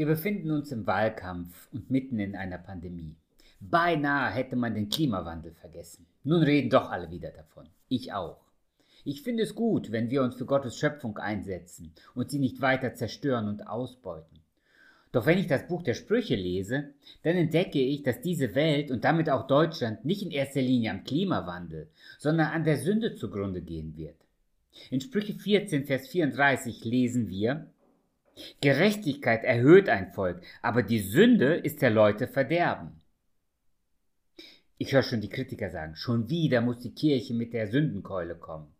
Wir 0.00 0.06
befinden 0.06 0.50
uns 0.50 0.72
im 0.72 0.86
Wahlkampf 0.86 1.68
und 1.74 1.90
mitten 1.90 2.18
in 2.20 2.34
einer 2.34 2.56
Pandemie. 2.56 3.16
Beinahe 3.60 4.30
hätte 4.30 4.56
man 4.56 4.74
den 4.74 4.88
Klimawandel 4.88 5.52
vergessen. 5.52 6.06
Nun 6.24 6.42
reden 6.42 6.70
doch 6.70 6.90
alle 6.90 7.10
wieder 7.10 7.28
davon. 7.28 7.68
Ich 7.90 8.10
auch. 8.14 8.40
Ich 9.04 9.20
finde 9.20 9.42
es 9.42 9.54
gut, 9.54 9.92
wenn 9.92 10.08
wir 10.08 10.22
uns 10.22 10.36
für 10.36 10.46
Gottes 10.46 10.78
Schöpfung 10.78 11.18
einsetzen 11.18 11.92
und 12.14 12.30
sie 12.30 12.38
nicht 12.38 12.62
weiter 12.62 12.94
zerstören 12.94 13.46
und 13.46 13.68
ausbeuten. 13.68 14.40
Doch 15.12 15.26
wenn 15.26 15.36
ich 15.36 15.48
das 15.48 15.66
Buch 15.66 15.82
der 15.82 15.92
Sprüche 15.92 16.34
lese, 16.34 16.94
dann 17.22 17.36
entdecke 17.36 17.80
ich, 17.80 18.02
dass 18.02 18.22
diese 18.22 18.54
Welt 18.54 18.90
und 18.90 19.04
damit 19.04 19.28
auch 19.28 19.46
Deutschland 19.46 20.06
nicht 20.06 20.22
in 20.22 20.30
erster 20.30 20.62
Linie 20.62 20.92
am 20.92 21.04
Klimawandel, 21.04 21.90
sondern 22.18 22.46
an 22.46 22.64
der 22.64 22.78
Sünde 22.78 23.16
zugrunde 23.16 23.60
gehen 23.60 23.98
wird. 23.98 24.16
In 24.88 25.02
Sprüche 25.02 25.34
14, 25.34 25.84
Vers 25.84 26.08
34 26.08 26.86
lesen 26.86 27.28
wir, 27.28 27.66
Gerechtigkeit 28.60 29.44
erhöht 29.44 29.88
ein 29.88 30.12
Volk, 30.12 30.42
aber 30.62 30.82
die 30.82 31.00
Sünde 31.00 31.54
ist 31.54 31.82
der 31.82 31.90
Leute 31.90 32.26
Verderben. 32.26 33.00
Ich 34.78 34.92
höre 34.92 35.02
schon 35.02 35.20
die 35.20 35.28
Kritiker 35.28 35.70
sagen, 35.70 35.94
schon 35.94 36.30
wieder 36.30 36.60
muss 36.60 36.78
die 36.78 36.94
Kirche 36.94 37.34
mit 37.34 37.52
der 37.52 37.66
Sündenkeule 37.66 38.34
kommen. 38.34 38.72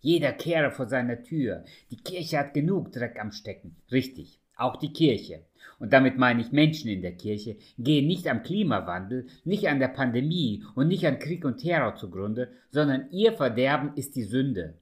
Jeder 0.00 0.32
kehre 0.32 0.70
vor 0.70 0.86
seiner 0.86 1.22
Tür. 1.22 1.64
Die 1.90 1.96
Kirche 1.96 2.38
hat 2.38 2.54
genug 2.54 2.92
Dreck 2.92 3.18
am 3.20 3.32
Stecken. 3.32 3.76
Richtig, 3.90 4.40
auch 4.56 4.76
die 4.76 4.92
Kirche. 4.92 5.44
Und 5.78 5.92
damit 5.92 6.18
meine 6.18 6.40
ich 6.40 6.52
Menschen 6.52 6.90
in 6.90 7.02
der 7.02 7.16
Kirche, 7.16 7.56
gehen 7.78 8.06
nicht 8.06 8.28
am 8.28 8.42
Klimawandel, 8.42 9.26
nicht 9.44 9.68
an 9.68 9.80
der 9.80 9.88
Pandemie 9.88 10.64
und 10.74 10.88
nicht 10.88 11.06
an 11.06 11.18
Krieg 11.18 11.44
und 11.44 11.58
Terror 11.58 11.96
zugrunde, 11.96 12.52
sondern 12.70 13.10
ihr 13.10 13.32
Verderben 13.32 13.92
ist 13.96 14.16
die 14.16 14.24
Sünde. 14.24 14.78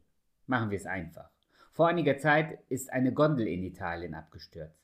Machen 0.46 0.70
wir 0.70 0.76
es 0.76 0.86
einfach. 0.86 1.30
Vor 1.78 1.86
einiger 1.86 2.18
Zeit 2.18 2.58
ist 2.70 2.92
eine 2.92 3.12
Gondel 3.12 3.46
in 3.46 3.62
Italien 3.62 4.14
abgestürzt. 4.14 4.82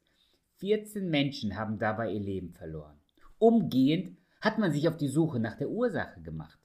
14 0.58 1.10
Menschen 1.10 1.56
haben 1.56 1.80
dabei 1.80 2.12
ihr 2.12 2.20
Leben 2.20 2.52
verloren. 2.52 2.96
Umgehend 3.40 4.16
hat 4.40 4.60
man 4.60 4.70
sich 4.70 4.86
auf 4.86 4.96
die 4.96 5.08
Suche 5.08 5.40
nach 5.40 5.56
der 5.56 5.70
Ursache 5.70 6.20
gemacht. 6.20 6.56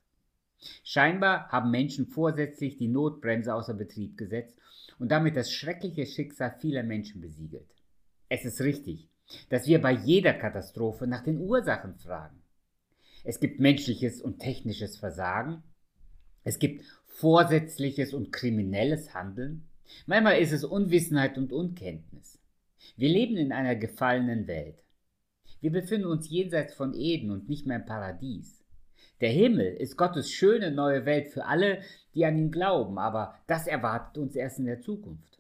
Scheinbar 0.83 1.47
haben 1.47 1.71
Menschen 1.71 2.05
vorsätzlich 2.05 2.77
die 2.77 2.89
Notbremse 2.89 3.55
außer 3.55 3.73
Betrieb 3.73 4.19
gesetzt 4.19 4.55
und 4.99 5.09
damit 5.09 5.35
das 5.35 5.51
schreckliche 5.51 6.05
Schicksal 6.05 6.55
vieler 6.59 6.83
Menschen 6.83 7.21
besiegelt. 7.21 7.73
Es 8.27 8.45
ist 8.45 8.61
richtig, 8.61 9.09
dass 9.49 9.65
wir 9.65 9.81
bei 9.81 9.93
jeder 9.93 10.33
Katastrophe 10.33 11.07
nach 11.07 11.23
den 11.23 11.39
Ursachen 11.39 11.95
fragen. 11.95 12.39
Es 13.23 13.39
gibt 13.39 13.59
menschliches 13.59 14.21
und 14.21 14.37
technisches 14.37 14.95
Versagen, 14.95 15.63
es 16.43 16.59
gibt 16.59 16.85
vorsätzliches 17.07 18.13
und 18.13 18.31
kriminelles 18.31 19.15
Handeln, 19.15 19.68
Manchmal 20.05 20.39
ist 20.39 20.51
es 20.51 20.63
Unwissenheit 20.63 21.37
und 21.37 21.53
Unkenntnis. 21.53 22.39
Wir 22.95 23.09
leben 23.09 23.37
in 23.37 23.51
einer 23.51 23.75
gefallenen 23.75 24.47
Welt. 24.47 24.83
Wir 25.61 25.71
befinden 25.71 26.07
uns 26.07 26.29
jenseits 26.29 26.73
von 26.73 26.93
Eden 26.93 27.31
und 27.31 27.49
nicht 27.49 27.65
mehr 27.65 27.77
im 27.77 27.85
Paradies. 27.85 28.63
Der 29.21 29.29
Himmel 29.29 29.73
ist 29.75 29.97
Gottes 29.97 30.31
schöne 30.31 30.71
neue 30.71 31.05
Welt 31.05 31.27
für 31.27 31.45
alle, 31.45 31.81
die 32.15 32.25
an 32.25 32.37
ihn 32.37 32.51
glauben, 32.51 32.97
aber 32.97 33.35
das 33.47 33.67
erwartet 33.67 34.17
uns 34.17 34.35
erst 34.35 34.59
in 34.59 34.65
der 34.65 34.79
Zukunft. 34.79 35.39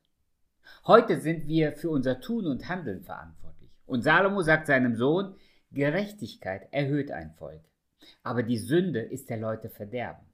Heute 0.85 1.19
sind 1.19 1.47
wir 1.47 1.73
für 1.73 1.89
unser 1.89 2.19
Tun 2.19 2.45
und 2.45 2.67
Handeln 2.67 3.01
verantwortlich. 3.01 3.71
Und 3.85 4.03
Salomo 4.03 4.41
sagt 4.41 4.67
seinem 4.67 4.95
Sohn, 4.95 5.35
Gerechtigkeit 5.71 6.67
erhöht 6.71 7.11
ein 7.11 7.31
Volk, 7.31 7.63
aber 8.23 8.43
die 8.43 8.57
Sünde 8.57 8.99
ist 8.99 9.29
der 9.29 9.37
Leute 9.37 9.69
Verderben. 9.69 10.28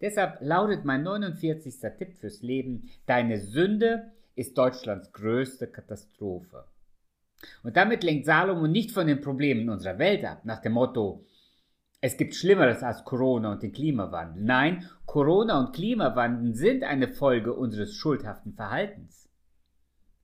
Deshalb 0.00 0.38
lautet 0.40 0.84
mein 0.84 1.02
49. 1.02 1.74
Tipp 1.98 2.14
fürs 2.14 2.42
Leben, 2.42 2.90
deine 3.06 3.40
Sünde 3.40 4.12
ist 4.34 4.56
Deutschlands 4.56 5.12
größte 5.12 5.66
Katastrophe. 5.66 6.64
Und 7.62 7.76
damit 7.76 8.04
lenkt 8.04 8.26
Salomo 8.26 8.66
nicht 8.66 8.92
von 8.92 9.06
den 9.06 9.20
Problemen 9.20 9.68
unserer 9.68 9.98
Welt 9.98 10.24
ab, 10.24 10.44
nach 10.44 10.60
dem 10.60 10.72
Motto, 10.72 11.24
es 12.04 12.16
gibt 12.16 12.34
Schlimmeres 12.34 12.82
als 12.82 13.04
Corona 13.04 13.52
und 13.52 13.62
den 13.62 13.72
Klimawandel. 13.72 14.42
Nein, 14.42 14.88
Corona 15.06 15.60
und 15.60 15.72
Klimawandel 15.72 16.52
sind 16.56 16.82
eine 16.82 17.06
Folge 17.06 17.54
unseres 17.54 17.94
schuldhaften 17.94 18.54
Verhaltens. 18.54 19.28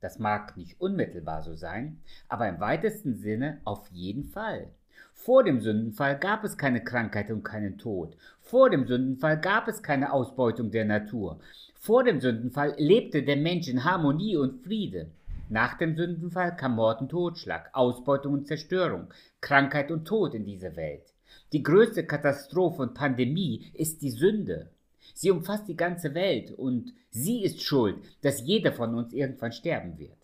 Das 0.00 0.18
mag 0.18 0.56
nicht 0.56 0.80
unmittelbar 0.80 1.42
so 1.42 1.54
sein, 1.54 2.02
aber 2.28 2.48
im 2.48 2.58
weitesten 2.58 3.14
Sinne 3.14 3.60
auf 3.62 3.88
jeden 3.92 4.24
Fall. 4.24 4.72
Vor 5.14 5.44
dem 5.44 5.60
Sündenfall 5.60 6.18
gab 6.18 6.44
es 6.44 6.56
keine 6.56 6.82
Krankheit 6.82 7.30
und 7.30 7.42
keinen 7.42 7.76
Tod. 7.76 8.16
Vor 8.40 8.70
dem 8.70 8.86
Sündenfall 8.86 9.40
gab 9.40 9.68
es 9.68 9.82
keine 9.82 10.12
Ausbeutung 10.12 10.70
der 10.70 10.84
Natur. 10.84 11.38
Vor 11.74 12.04
dem 12.04 12.20
Sündenfall 12.20 12.74
lebte 12.78 13.22
der 13.22 13.36
Mensch 13.36 13.68
in 13.68 13.84
Harmonie 13.84 14.36
und 14.36 14.64
Friede. 14.64 15.10
Nach 15.50 15.76
dem 15.78 15.96
Sündenfall 15.96 16.56
kam 16.56 16.76
Mord 16.76 17.00
und 17.00 17.10
Totschlag, 17.10 17.70
Ausbeutung 17.72 18.34
und 18.34 18.46
Zerstörung, 18.46 19.08
Krankheit 19.40 19.90
und 19.90 20.06
Tod 20.06 20.34
in 20.34 20.44
diese 20.44 20.76
Welt. 20.76 21.12
Die 21.52 21.62
größte 21.62 22.04
Katastrophe 22.04 22.82
und 22.82 22.94
Pandemie 22.94 23.70
ist 23.74 24.02
die 24.02 24.10
Sünde. 24.10 24.70
Sie 25.14 25.30
umfasst 25.30 25.68
die 25.68 25.76
ganze 25.76 26.14
Welt 26.14 26.52
und 26.52 26.92
sie 27.10 27.42
ist 27.42 27.62
schuld, 27.62 27.96
dass 28.22 28.46
jeder 28.46 28.72
von 28.72 28.94
uns 28.94 29.12
irgendwann 29.12 29.52
sterben 29.52 29.98
wird. 29.98 30.18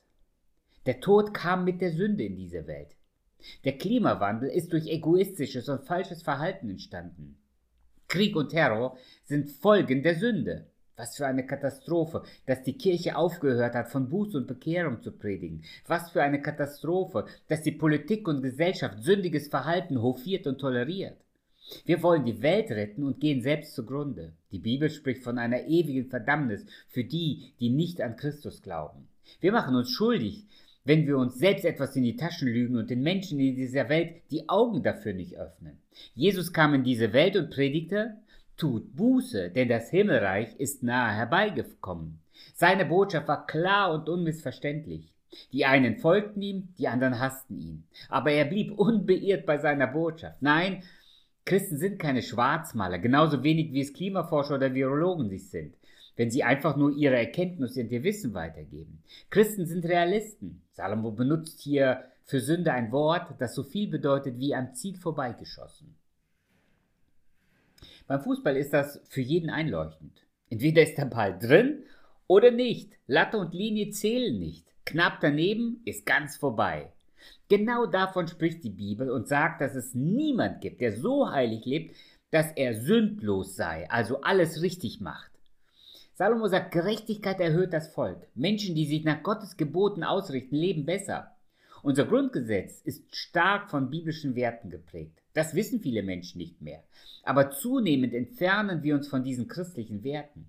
Der 0.87 1.01
Tod 1.01 1.33
kam 1.33 1.65
mit 1.65 1.81
der 1.81 1.93
Sünde 1.93 2.25
in 2.25 2.37
diese 2.37 2.67
Welt. 2.67 2.95
Der 3.65 3.79
Klimawandel 3.79 4.49
ist 4.49 4.73
durch 4.73 4.87
egoistisches 4.87 5.69
und 5.69 5.85
falsches 5.85 6.23
Verhalten 6.23 6.71
entstanden. 6.71 7.37
Krieg 8.09 8.37
und 8.37 8.51
Terror 8.51 8.97
sind 9.25 9.51
Folgen 9.51 10.03
der 10.03 10.17
Sünde. 10.17 10.67
Was 10.97 11.17
für 11.17 11.27
eine 11.27 11.45
Katastrophe, 11.45 12.23
dass 12.47 12.63
die 12.63 12.79
Kirche 12.79 13.17
aufgehört 13.17 13.75
hat, 13.75 13.89
von 13.89 14.09
Buß 14.09 14.37
und 14.37 14.47
Bekehrung 14.47 15.03
zu 15.03 15.11
predigen. 15.11 15.65
Was 15.89 16.13
für 16.13 16.23
eine 16.23 16.41
Katastrophe, 16.41 17.27
dass 17.49 17.63
die 17.63 17.73
Politik 17.73 18.29
und 18.29 18.43
Gesellschaft 18.43 19.03
sündiges 19.03 19.49
Verhalten 19.49 20.01
hofiert 20.01 20.47
und 20.47 20.59
toleriert. 20.59 21.17
Wir 21.85 22.03
wollen 22.03 22.25
die 22.25 22.43
Welt 22.43 22.71
retten 22.71 23.03
und 23.03 23.21
gehen 23.21 23.43
selbst 23.43 23.75
zugrunde. 23.75 24.35
Die 24.53 24.59
Bibel 24.59 24.91
spricht 24.91 25.23
von 25.23 25.39
einer 25.39 25.65
ewigen 25.65 26.09
Verdammnis 26.09 26.65
für 26.89 27.03
die, 27.03 27.55
die 27.59 27.71
nicht 27.71 28.01
an 28.01 28.17
Christus 28.17 28.63
glauben. 28.63 29.09
Wir 29.41 29.51
machen 29.51 29.75
uns 29.75 29.91
schuldig 29.91 30.47
wenn 30.85 31.07
wir 31.07 31.17
uns 31.17 31.39
selbst 31.39 31.65
etwas 31.65 31.97
in 31.97 32.03
die 32.03 32.17
Taschen 32.17 32.49
lügen 32.49 32.77
und 32.77 32.91
den 32.91 33.03
Menschen 33.03 33.41
in 33.41 33.57
dieser 33.57 33.89
Welt 33.89 34.23
die 34.31 34.49
Augen 34.49 34.83
dafür 34.83 35.15
nicht 35.15 35.37
öffnen. 35.37 35.79
Jesus 36.15 36.53
kam 36.53 36.75
in 36.75 36.85
diese 36.85 37.13
Welt 37.13 37.37
und 37.37 37.51
predigte, 37.51 38.19
tut 38.57 38.95
Buße, 38.95 39.51
denn 39.51 39.69
das 39.69 39.91
Himmelreich 39.91 40.55
ist 40.59 40.83
nahe 40.83 41.13
herbeigekommen. 41.13 42.21
Seine 42.55 42.85
Botschaft 42.85 43.29
war 43.29 43.47
klar 43.47 43.93
und 43.93 44.09
unmissverständlich. 44.09 45.13
Die 45.53 45.65
einen 45.65 45.97
folgten 45.97 46.43
ihm, 46.43 46.69
die 46.79 46.87
anderen 46.87 47.19
hassten 47.19 47.59
ihn. 47.59 47.85
Aber 48.09 48.31
er 48.31 48.45
blieb 48.45 48.79
unbeirrt 48.79 49.47
bei 49.47 49.59
seiner 49.59 49.89
Botschaft. 49.89 50.41
Nein, 50.43 50.85
Christen 51.45 51.79
sind 51.79 51.99
keine 51.99 52.23
Schwarzmaler, 52.23 52.99
genauso 52.99 53.43
wenig 53.43 53.73
wie 53.73 53.81
es 53.81 53.93
Klimaforscher 53.93 54.57
oder 54.57 54.75
Virologen 54.75 55.29
sich 55.29 55.51
sind 55.51 55.75
wenn 56.17 56.31
sie 56.31 56.45
einfach 56.45 56.77
nur 56.77 56.93
ihre 56.93 57.17
Erkenntnis 57.17 57.77
und 57.77 57.91
ihr 57.91 58.05
Wissen 58.05 58.35
weitergeben. 58.35 59.03
Christen 59.31 59.67
sind 59.67 59.85
Realisten. 59.85 60.63
Salomo 60.73 61.11
benutzt 61.11 61.61
hier 61.61 62.05
für 62.25 62.41
Sünde 62.41 62.73
ein 62.73 62.93
Wort, 62.93 63.35
das 63.39 63.55
so 63.55 63.63
viel 63.63 63.89
bedeutet 63.89 64.39
wie 64.39 64.55
am 64.55 64.75
Ziel 64.75 64.97
vorbeigeschossen. 64.97 65.95
Beim 68.07 68.21
Fußball 68.21 68.57
ist 68.57 68.73
das 68.73 69.01
für 69.09 69.21
jeden 69.21 69.51
einleuchtend. 69.51 70.25
Entweder 70.51 70.83
ist 70.83 70.99
der 70.99 71.07
Ball 71.07 71.39
drin 71.39 71.85
oder 72.27 72.51
nicht. 72.51 72.93
Latte 73.07 73.39
und 73.39 73.55
Linie 73.55 73.91
zählen 73.91 74.39
nicht. 74.39 74.67
Knapp 74.85 75.21
daneben 75.21 75.81
ist 75.85 76.05
ganz 76.05 76.37
vorbei. 76.37 76.93
Genau 77.49 77.87
davon 77.87 78.29
spricht 78.29 78.63
die 78.65 78.71
Bibel 78.71 79.11
und 79.11 79.29
sagt, 79.29 79.61
dass 79.61 79.75
es 79.75 79.95
niemand 79.95 80.61
gibt, 80.61 80.81
der 80.81 80.93
so 80.93 81.31
heilig 81.31 81.65
lebt, 81.65 81.97
dass 82.31 82.53
er 82.53 82.75
sündlos 82.75 83.57
sei, 83.57 83.89
also 83.91 84.21
alles 84.23 84.61
richtig 84.61 85.01
macht. 85.01 85.31
Salomo 86.17 86.47
sagt, 86.47 86.71
Gerechtigkeit 86.71 87.41
erhöht 87.41 87.73
das 87.73 87.89
Volk. 87.89 88.29
Menschen, 88.37 88.77
die 88.77 88.87
sich 88.87 89.03
nach 89.03 89.25
Gottes 89.25 89.57
Geboten 89.57 90.05
ausrichten, 90.05 90.55
leben 90.55 90.87
besser. 90.87 91.33
Unser 91.83 92.05
Grundgesetz 92.05 92.81
ist 92.83 93.15
stark 93.15 93.69
von 93.69 93.91
biblischen 93.91 94.37
Werten 94.37 94.71
geprägt. 94.71 95.21
Das 95.33 95.57
wissen 95.57 95.81
viele 95.81 96.05
Menschen 96.05 96.39
nicht 96.39 96.63
mehr. 96.63 96.85
Aber 97.25 97.51
zunehmend 97.51 98.15
entfernen 98.15 98.85
wir 98.85 98.95
uns 98.95 99.09
von 99.09 99.25
diesen 99.25 99.49
christlichen 99.49 100.05
Werten. 100.05 100.47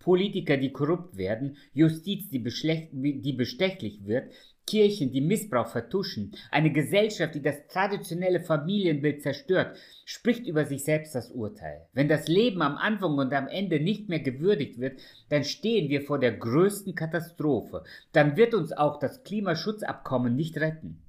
Politiker, 0.00 0.58
die 0.58 0.72
korrupt 0.72 1.16
werden, 1.16 1.56
Justiz, 1.72 2.28
die, 2.28 2.42
die 2.42 3.32
bestechlich 3.32 4.04
wird, 4.06 4.30
Kirchen, 4.66 5.12
die 5.12 5.20
Missbrauch 5.20 5.68
vertuschen, 5.68 6.32
eine 6.50 6.72
Gesellschaft, 6.72 7.34
die 7.34 7.42
das 7.42 7.66
traditionelle 7.68 8.40
Familienbild 8.40 9.22
zerstört, 9.22 9.76
spricht 10.04 10.46
über 10.46 10.64
sich 10.64 10.82
selbst 10.82 11.14
das 11.14 11.30
Urteil. 11.30 11.86
Wenn 11.92 12.08
das 12.08 12.26
Leben 12.26 12.62
am 12.62 12.76
Anfang 12.76 13.16
und 13.16 13.32
am 13.32 13.46
Ende 13.46 13.78
nicht 13.80 14.08
mehr 14.08 14.20
gewürdigt 14.20 14.80
wird, 14.80 15.00
dann 15.28 15.44
stehen 15.44 15.88
wir 15.88 16.02
vor 16.02 16.18
der 16.18 16.32
größten 16.32 16.94
Katastrophe. 16.94 17.84
Dann 18.12 18.36
wird 18.36 18.54
uns 18.54 18.72
auch 18.72 18.98
das 18.98 19.22
Klimaschutzabkommen 19.22 20.34
nicht 20.34 20.58
retten. 20.58 21.00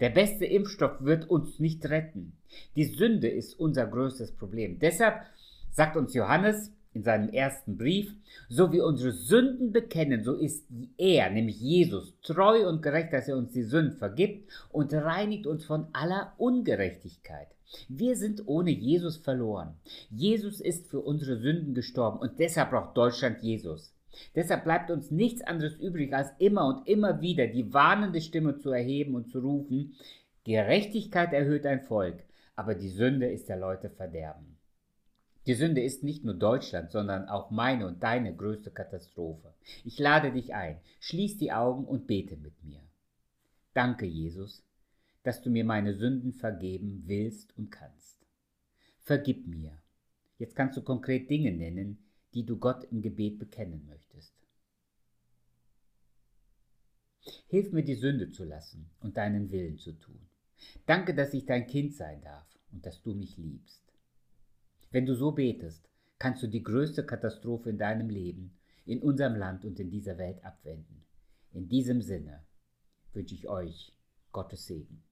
Der 0.00 0.10
beste 0.10 0.44
Impfstoff 0.44 1.02
wird 1.04 1.30
uns 1.30 1.60
nicht 1.60 1.88
retten. 1.88 2.32
Die 2.74 2.84
Sünde 2.84 3.28
ist 3.28 3.58
unser 3.60 3.86
größtes 3.86 4.32
Problem. 4.32 4.78
Deshalb 4.78 5.22
sagt 5.70 5.96
uns 5.96 6.14
Johannes, 6.14 6.72
in 6.94 7.02
seinem 7.02 7.28
ersten 7.28 7.76
Brief, 7.76 8.14
so 8.48 8.72
wie 8.72 8.80
unsere 8.80 9.12
Sünden 9.12 9.72
bekennen, 9.72 10.24
so 10.24 10.34
ist 10.34 10.66
er, 10.96 11.30
nämlich 11.30 11.60
Jesus, 11.60 12.14
treu 12.22 12.68
und 12.68 12.82
gerecht, 12.82 13.12
dass 13.12 13.28
er 13.28 13.36
uns 13.36 13.52
die 13.52 13.62
Sünden 13.62 13.96
vergibt 13.96 14.50
und 14.70 14.92
reinigt 14.92 15.46
uns 15.46 15.64
von 15.64 15.88
aller 15.92 16.32
Ungerechtigkeit. 16.38 17.48
Wir 17.88 18.16
sind 18.16 18.46
ohne 18.46 18.70
Jesus 18.70 19.16
verloren. 19.16 19.74
Jesus 20.10 20.60
ist 20.60 20.88
für 20.88 21.00
unsere 21.00 21.38
Sünden 21.38 21.74
gestorben 21.74 22.18
und 22.18 22.38
deshalb 22.38 22.70
braucht 22.70 22.96
Deutschland 22.96 23.42
Jesus. 23.42 23.92
Deshalb 24.34 24.62
bleibt 24.64 24.90
uns 24.90 25.10
nichts 25.10 25.42
anderes 25.42 25.76
übrig, 25.76 26.14
als 26.14 26.30
immer 26.38 26.66
und 26.68 26.86
immer 26.88 27.20
wieder 27.20 27.48
die 27.48 27.72
warnende 27.72 28.20
Stimme 28.20 28.58
zu 28.58 28.70
erheben 28.70 29.16
und 29.16 29.28
zu 29.30 29.40
rufen, 29.40 29.94
Gerechtigkeit 30.44 31.32
erhöht 31.32 31.66
ein 31.66 31.80
Volk, 31.80 32.22
aber 32.54 32.74
die 32.74 32.90
Sünde 32.90 33.26
ist 33.30 33.48
der 33.48 33.56
Leute 33.56 33.90
Verderben. 33.90 34.53
Die 35.46 35.54
Sünde 35.54 35.82
ist 35.82 36.02
nicht 36.02 36.24
nur 36.24 36.34
Deutschland, 36.34 36.90
sondern 36.90 37.28
auch 37.28 37.50
meine 37.50 37.86
und 37.86 38.02
deine 38.02 38.34
größte 38.34 38.70
Katastrophe. 38.70 39.52
Ich 39.84 39.98
lade 39.98 40.32
dich 40.32 40.54
ein, 40.54 40.80
schließ 41.00 41.36
die 41.36 41.52
Augen 41.52 41.84
und 41.84 42.06
bete 42.06 42.36
mit 42.36 42.64
mir. 42.64 42.80
Danke, 43.74 44.06
Jesus, 44.06 44.62
dass 45.22 45.42
du 45.42 45.50
mir 45.50 45.64
meine 45.64 45.94
Sünden 45.94 46.32
vergeben 46.32 47.02
willst 47.06 47.56
und 47.58 47.70
kannst. 47.70 48.24
Vergib 49.00 49.46
mir. 49.46 49.72
Jetzt 50.38 50.56
kannst 50.56 50.76
du 50.76 50.82
konkret 50.82 51.28
Dinge 51.28 51.52
nennen, 51.52 51.98
die 52.32 52.44
du 52.44 52.58
Gott 52.58 52.84
im 52.90 53.02
Gebet 53.02 53.38
bekennen 53.38 53.86
möchtest. 53.86 54.32
Hilf 57.48 57.72
mir 57.72 57.84
die 57.84 57.94
Sünde 57.94 58.30
zu 58.30 58.44
lassen 58.44 58.90
und 59.00 59.16
deinen 59.16 59.50
Willen 59.50 59.78
zu 59.78 59.92
tun. 59.92 60.20
Danke, 60.86 61.14
dass 61.14 61.34
ich 61.34 61.46
dein 61.46 61.66
Kind 61.66 61.94
sein 61.94 62.22
darf 62.22 62.46
und 62.72 62.84
dass 62.84 63.02
du 63.02 63.14
mich 63.14 63.36
liebst. 63.36 63.93
Wenn 64.94 65.06
du 65.06 65.16
so 65.16 65.32
betest, 65.32 65.90
kannst 66.20 66.44
du 66.44 66.46
die 66.46 66.62
größte 66.62 67.04
Katastrophe 67.04 67.68
in 67.68 67.78
deinem 67.78 68.10
Leben, 68.10 68.56
in 68.86 69.02
unserem 69.02 69.34
Land 69.34 69.64
und 69.64 69.80
in 69.80 69.90
dieser 69.90 70.18
Welt 70.18 70.44
abwenden. 70.44 71.02
In 71.50 71.68
diesem 71.68 72.00
Sinne 72.00 72.44
wünsche 73.12 73.34
ich 73.34 73.48
euch 73.48 73.92
Gottes 74.30 74.68
Segen. 74.68 75.02